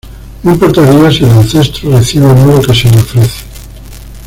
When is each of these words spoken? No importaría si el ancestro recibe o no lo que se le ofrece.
No 0.43 0.53
importaría 0.53 1.11
si 1.11 1.25
el 1.25 1.29
ancestro 1.29 1.91
recibe 1.95 2.25
o 2.25 2.33
no 2.33 2.53
lo 2.53 2.61
que 2.63 2.73
se 2.73 2.89
le 2.89 2.97
ofrece. 2.97 3.43